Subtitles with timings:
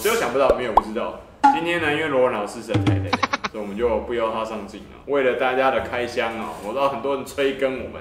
[0.00, 1.20] 只有想不到，没有不知道。
[1.54, 3.10] 今天呢，因为罗文老师实在太累，
[3.52, 4.96] 所以我们就不邀他上镜了。
[5.08, 8.00] 为了大家的开箱啊，我知道很多人催更我们，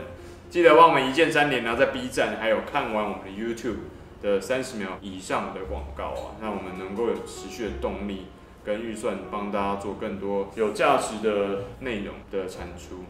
[0.49, 3.79] 记得帮我们一键三连，然后在 B 站还有看完我们的 YouTube
[4.21, 8.27] 的三十秒以上的广告啊，让我们能够有持续的动力
[8.63, 13.03] 跟预算，帮大家做更多有价值的内容的产出。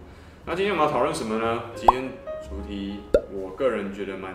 [0.48, 1.62] 那今天我们要讨论什么呢？
[1.76, 2.10] 今天
[2.42, 4.34] 主题，我个人觉得蛮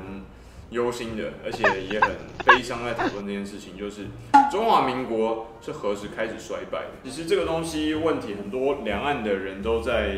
[0.74, 2.10] 忧心的，而且也很
[2.44, 4.06] 悲伤，在讨论这件事情，就是
[4.50, 6.90] 中华民国是何时开始衰败的？
[7.04, 10.16] 其实这个东西问题很多，两岸的人都在，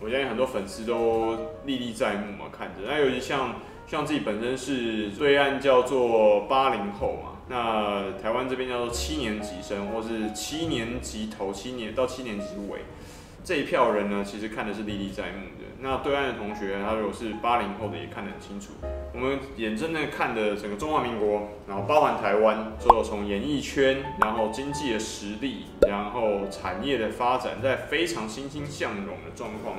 [0.00, 1.36] 我相信很多粉丝都
[1.66, 2.88] 历历在目嘛，看着。
[2.88, 12.80] 那尤其像像自己本身是对岸叫做八零后嘛，那台湾这边叫做七年级生，或是七年级头七年到七年级尾。
[13.42, 15.64] 这一票人呢，其实看的是历历在目的。
[15.82, 18.72] 那对岸的同学，他如果是八零后的，也看得很清楚。
[19.14, 29.76] 我们眼睁睁看的整个中华民国，然后包含台湾，所有从演艺圈，然后经济的实力，然后产业的发展，在非常欣欣向荣的状况。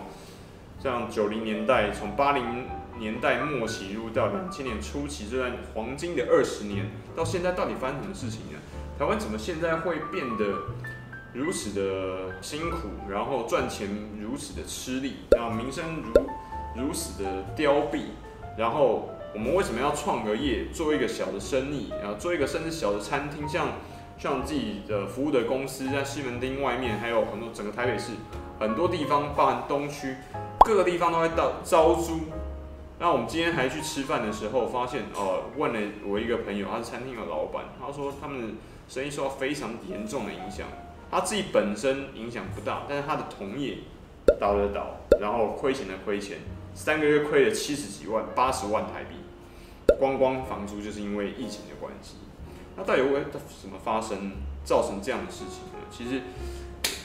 [0.79, 2.65] 像九零年代，从八零
[2.97, 8.57] 年代末期入到两千年初期这段黄金的二十年，到现在到底发生什么事情呢？
[8.97, 10.45] 台湾怎么现在会变得？
[11.33, 13.87] 如此的辛苦，然后赚钱
[14.19, 16.11] 如此的吃力，然后名声如
[16.75, 18.01] 如此的凋敝，
[18.57, 23.69] 然后我们为什么要创个业，做一个小的生意，然后做一个甚至小的餐厅，像
[24.17, 28.11] 像自己的服务的公司在西门町外面，还有很多整个台北市
[28.59, 30.15] 很多地方，包含东区
[30.65, 32.19] 各个地方都会到招租。
[32.99, 38.57] 那我们今天还去吃饭的时候，发现哦、呃，问了我一个朋友，他是餐厅的老板，他说他们
[38.87, 40.67] 生意受到非常严重的影响。
[41.11, 43.79] 他自己本身影响不大，但是他的同业
[44.39, 46.37] 倒了倒，然后亏钱的亏钱，
[46.73, 49.17] 三个月亏了七十几万、八十万台币，
[49.99, 52.15] 光光房租就是因为疫情的关系。
[52.77, 53.25] 那到底为
[53.61, 54.31] 什么发生，
[54.63, 55.85] 造成这样的事情呢？
[55.91, 56.21] 其实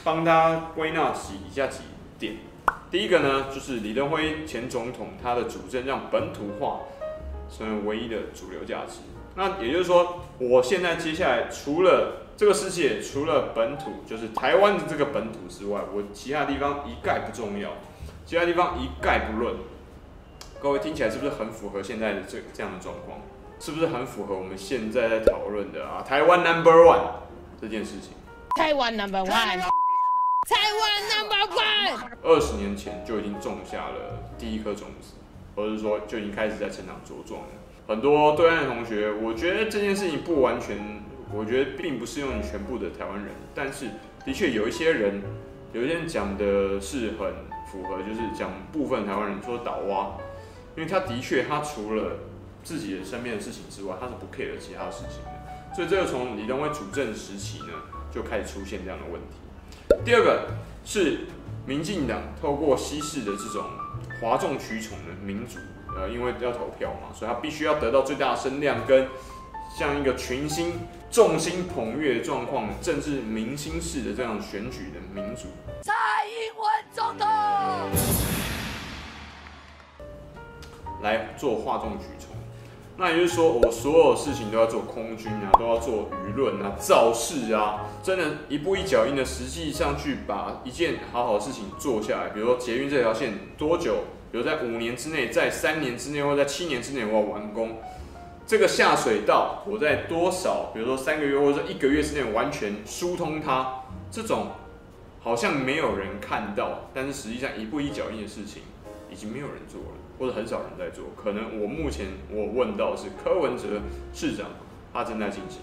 [0.05, 1.81] 帮他归纳起以下几
[2.17, 2.37] 点。
[2.89, 6.83] 第一个呢，就是李登辉前总统他的主政让本土化
[7.51, 9.01] 成为唯一的主流价值。
[9.37, 17.71] 那也就是说，我现在接下来除了这个世界除了本土，就是台湾的这个本土之外，我其他地方一概不重要，
[18.25, 19.55] 其他地方一概不论。
[20.59, 23.21] 各位听起来是不是很符合现在的这这样的状况？
[23.61, 26.03] 是不是很符合我们现在在讨论的啊？
[26.03, 27.11] 台湾 Number One
[27.61, 28.13] 这件事情。
[28.55, 29.61] 台湾 Number One，台
[30.81, 32.11] 湾 Number One。
[32.23, 35.15] 二十年前就已经种下了第一颗种子，
[35.55, 37.49] 或者是说就已经开始在成长茁壮了。
[37.87, 40.77] 很多对岸的同学，我觉得这件事情不完全。
[41.35, 43.87] 我觉得并不适用于全部的台湾人，但是
[44.25, 45.21] 的确有一些人，
[45.73, 47.35] 有一些人讲的是很
[47.71, 50.17] 符合，就是讲部分台湾人说倒蛙，
[50.77, 52.19] 因为他的确他除了
[52.63, 57.73] 自己的身边的事情之外，他是不 care 其他事情的，所以这个从李登辉主政时期呢
[58.15, 59.99] 就开始出现这样的问题。
[60.05, 60.47] 第二个
[60.85, 61.27] 是
[61.67, 63.65] 民进党透过西式的这种
[64.21, 65.59] 哗众取宠的民主，
[65.97, 69.09] 呃，因为要投票嘛，所以他必须要得到最大的声量跟。
[69.79, 70.73] 像一个群星
[71.11, 75.49] 众星捧月的状况，政治明星式的这样选举的民主，
[75.83, 75.93] 蔡
[76.25, 77.29] 英文总统
[81.03, 82.35] 来做哗众取宠，
[82.97, 92.31] 那也就是说，我所有事情都要做空军啊，都要做舆论啊，造势啊，真的，一步一脚印的，实际上去把一件好好的事情做下来。
[92.31, 93.97] 比如说捷运这条线多久？
[94.31, 97.79] 比如在五年之内，在三年之内，或者在七年之内，我要完工。
[98.47, 104.53] 这个下水道，我在多少，比如说三个月或者说一个月之内完全疏通它，这种
[105.21, 108.63] 好像没有人看到，但是实际上一步一脚印的事情，
[109.11, 111.07] 已经没有人做了，或者很少人在做。
[111.17, 113.81] 可能我目前我问到是柯文哲
[114.15, 114.47] 市长，
[114.93, 115.63] 他正在进行，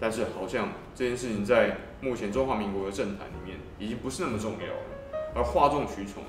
[0.00, 6.24] 但是好像这件事情在目前中华民国的政坛里面，已经不是那么重要了，而哗众取宠。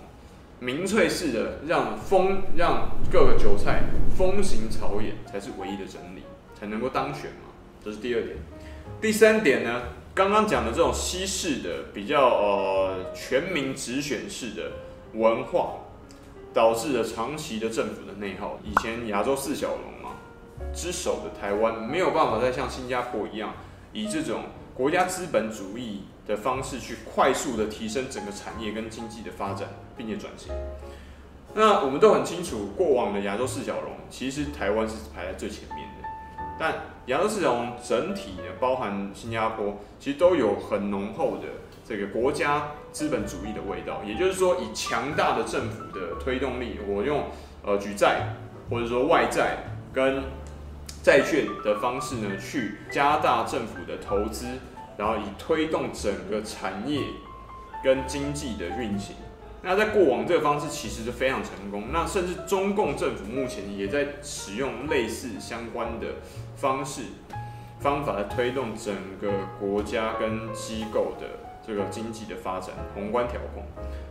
[0.64, 3.82] 民粹式的让风让各个韭菜
[4.16, 6.22] 风行草野才是唯一的真理，
[6.54, 7.50] 才能够当选嘛。
[7.84, 8.38] 这是第二点。
[9.02, 9.82] 第三点呢，
[10.14, 14.72] 刚刚讲的这种西式的比较呃全民直选式的
[15.16, 15.78] 文化，
[16.54, 18.60] 导致了长期的政府的内耗。
[18.64, 20.18] 以前亚洲四小龙嘛
[20.76, 23.56] 之首的台湾没有办法再像新加坡一样
[23.94, 24.44] 以这种。
[24.82, 30.52] 国家资本主义的方式去快速的提升整个产业跟经济的发展，并且转型。
[31.54, 36.08] 那我们都很清楚，过往的亚洲四小龙，其实台湾是排在最前面的。
[36.58, 36.74] 但
[37.06, 41.44] 亚洲四小龙整体呢，包含新加坡，其实都有很浓厚的
[41.88, 44.02] 这个国家资本主义的味道。
[44.04, 47.26] 也就是说，以强大的政府的推动力，我用
[47.64, 48.34] 呃举债
[48.68, 49.58] 或者说外债
[49.94, 50.24] 跟
[51.04, 54.46] 债券的方式呢，去加大政府的投资，
[54.98, 57.02] 然后以推动整个产业
[57.84, 59.16] 跟经济的运行。
[59.64, 66.08] 那在过往这个方式其实是非常成功，那甚至中共政府目前也在使用类似相关的
[66.56, 67.04] 方式
[67.80, 71.28] 方法来推动整个国家跟机构的
[71.66, 73.64] 这个经济的发展，宏观调控。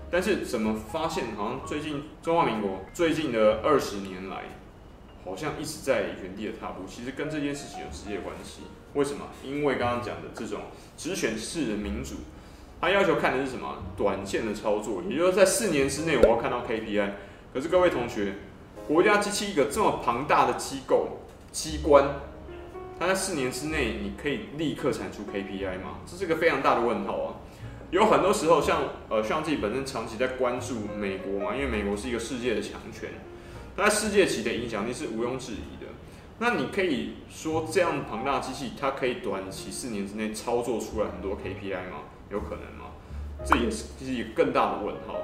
[0.08, 4.42] 但是怎么发现好像最近中华民国最近的二十年来，
[5.24, 8.62] 好像一直在原地的踏步，其实跟这件事情有直接关系。
[8.94, 9.28] 为什么？
[9.44, 10.60] 因为刚刚讲的这种
[10.96, 12.16] 直选式的民主。
[12.80, 13.76] 他要求看的是什么？
[13.96, 17.10] 短线的操作，也就是在四年之内我要看到 KPI。
[17.52, 18.36] 可是各位同学，
[18.88, 21.18] 国家机器一个这么庞大的机构
[21.52, 22.08] 机关，
[22.98, 25.98] 它在四年之内你可以立刻产出 KPI 吗？
[26.06, 27.34] 这是一个非常大的问号啊！
[27.90, 28.80] 有很多时候，像
[29.10, 33.10] 呃像自己本身长期在关注美国嘛，因为美国是一个世界的强权，
[33.80, 35.90] 它在世界级的影响力是毋庸置疑的。
[36.38, 42.02] 那你可以说这样庞大的机器，它可以短期四年之内操作出来很多 KPI 吗？
[42.30, 42.92] 有可能吗？
[43.42, 45.16] 这也是其实一个更大的问号。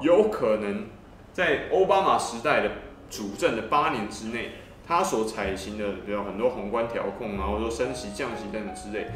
[0.00, 0.86] 有可能
[1.32, 2.72] 在奥巴马时代的
[3.08, 4.50] 主政的八年之内，
[4.84, 9.06] 他所采行的比如很多宏观调控，然后说升息、降息等等之类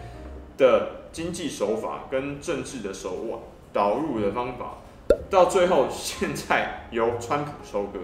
[0.56, 3.40] 的经济手法跟政治的手腕
[3.72, 4.78] 导入的方法，
[5.28, 7.98] 到最后现在由川普收割，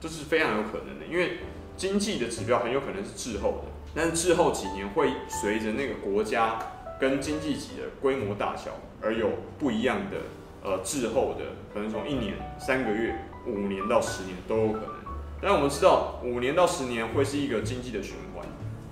[0.00, 1.06] 这是非常有可能的。
[1.10, 1.38] 因为
[1.76, 3.64] 经济的指标很有可能是滞后的，
[3.94, 6.58] 但是滞后几年会随着那个国家。
[7.00, 10.16] 跟经济体的规模大小而有不一样的
[10.64, 13.14] 呃滞后的，可能从一年、三个月、
[13.46, 14.96] 五年到十年都有可能。
[15.40, 18.44] 但我们知道，五年到十年会是一个经济的循环，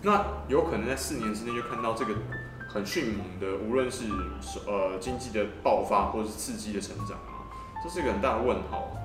[0.03, 2.15] 那有可能在四年之内就看到这个
[2.73, 4.05] 很迅猛的，无论是
[4.69, 7.51] 呃经济的爆发或是刺激的成长啊，
[7.83, 8.96] 这是一个很大的问号。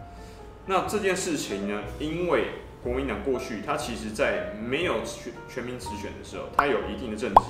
[0.71, 2.45] 那这件事情呢，因为
[2.81, 7.41] 国民党过去他其实在没有全全民直选的时候，他有一定的政绩。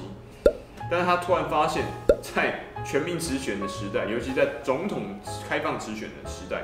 [0.90, 1.86] 但是他突然发现，
[2.20, 6.64] 在全民直选的时代，尤其在总统开放直选的时代，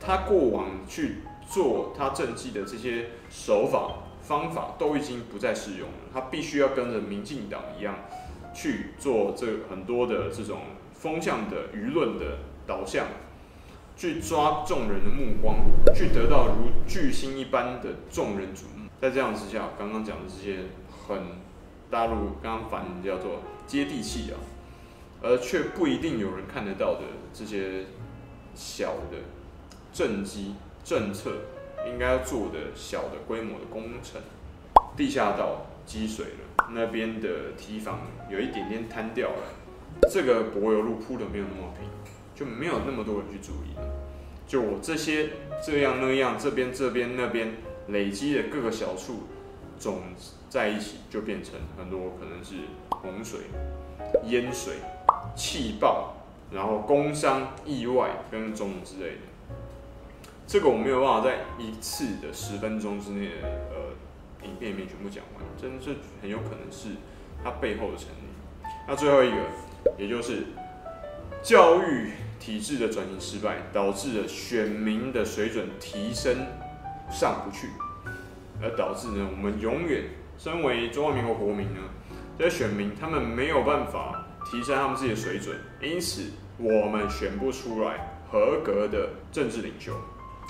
[0.00, 1.16] 他过往去
[1.46, 5.94] 做他政绩的这些手法方法都已经不再适用了。
[6.14, 7.96] 他必须要跟着民进党一样
[8.54, 10.60] 去做这很多的这种
[10.94, 13.06] 风向的舆论的导向，
[14.00, 15.58] 去抓众人的目光，
[15.94, 18.88] 去得到如巨星一般的众人瞩目。
[18.98, 20.60] 在这样之下，刚刚讲的这些
[21.06, 21.20] 很。
[21.90, 24.38] 大陆刚刚反叫做接地气啊，
[25.20, 27.00] 而却不一定有人看得到的
[27.34, 27.84] 这些
[28.54, 29.18] 小的
[29.92, 30.54] 政绩
[30.84, 31.32] 政策，
[31.88, 34.22] 应该要做的小的规模的工程，
[34.96, 39.42] 地下道积水了，那边的堤防有一点点坍掉了，
[40.08, 41.88] 这个柏油路铺的没有那么平，
[42.40, 43.76] 就没有那么多人去注意。
[44.48, 45.28] 就我这些
[45.62, 47.56] 这样那样，这边这边那边
[47.88, 49.24] 累积的各个小处
[49.78, 49.98] 总。
[50.50, 52.56] 在一起就变成很多可能是
[52.88, 53.38] 洪水、
[54.24, 54.78] 淹水、
[55.36, 56.14] 气爆，
[56.50, 59.20] 然后工伤、意外跟种之类的。
[60.48, 66.96] 这个我没有办法在一次的十分钟之内的呃影片里面全部讲完，真的是很有可能是
[67.44, 68.68] 它背后的成因。
[68.88, 69.36] 那最后一个，
[69.96, 70.46] 也就是
[71.44, 72.10] 教育
[72.40, 76.34] 体制的转型失败，导致了选民的水准提升
[77.10, 77.68] 上不去，
[78.60, 80.04] 而导致呢我们永远。
[80.38, 81.80] 身为中华民国国民呢，
[82.38, 86.22] 这些选民他们没有办法提升他们自己的水准，因此
[86.56, 89.92] 我们选不出来合格的政治领袖。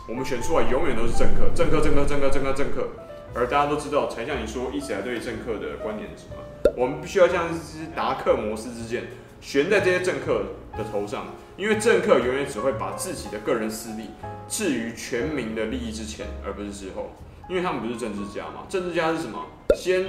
[0.08, 2.88] 我们选出来永远都是政客，政客，政客，政客，政客，政客。
[3.34, 6.36] 而大家都知道，才像你说，一直以来对政客的观点是什么？
[6.76, 9.08] 我们必须要像一支达克摩斯之剑，
[9.40, 10.44] 悬在这些政客
[10.76, 14.10] 的头上，因为政客永远只会把自己的个人私利
[14.48, 17.12] 置于全民的利益之前，而不是之后。
[17.48, 18.64] 因为他们不是政治家嘛？
[18.68, 19.46] 政治家是什么？
[19.74, 20.06] 先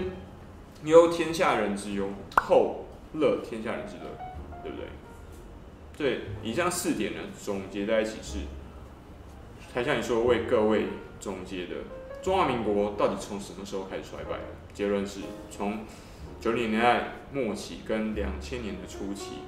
[0.84, 4.03] 忧天下人之忧，后乐天下人之乐，
[4.62, 4.86] 对不对？
[5.98, 8.38] 对，以上四点呢，总结在一起是，
[9.74, 10.86] 才像你说为各位
[11.20, 11.77] 总结的，
[12.22, 14.46] 中华民国到底从什么时候开始衰败的？
[14.74, 15.80] 结论是从
[16.39, 19.39] 九零年代末期跟两千年的初期，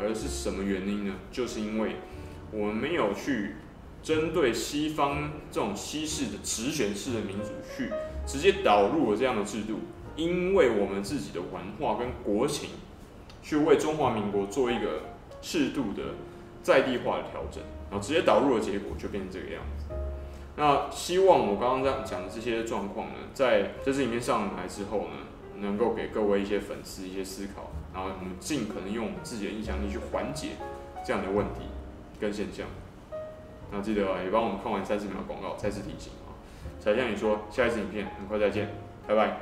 [0.00, 1.14] 而是什么原因呢？
[1.30, 1.96] 就是因为
[2.52, 3.56] 我们没有去。
[4.02, 7.90] 针对西方这种西式的直选式的民主，去
[8.24, 9.80] 直接导入了这样的制度，
[10.14, 12.70] 因为我们自己的文化跟国情，
[13.42, 15.00] 去为中华民国做一个
[15.42, 16.14] 适度的
[16.62, 17.60] 在地化的调整，
[17.90, 19.92] 然后直接导入的结果就变成这个样子。
[20.56, 25.16] 那希望我刚刚这样讲的这些状况呢，在这次影片上来之后呢，
[25.58, 30.48] 能够给各位一些粉丝一些思考，然后我们尽可能用我们自己的影响力去缓解
[31.02, 31.62] 这样的问题
[32.20, 32.66] 跟现象。
[33.72, 36.36] 那记得，也帮我们看完三十秒广告，再次提醒啊。
[36.78, 38.68] 才向你说，下一次影片很快再见，
[39.06, 39.38] 拜拜。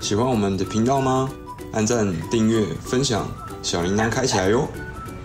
[0.00, 1.28] 喜欢我们的频道吗？
[1.72, 3.26] 按赞、订阅、分享，
[3.60, 4.68] 小铃铛开起来哟！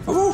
[0.08, 0.34] 哦。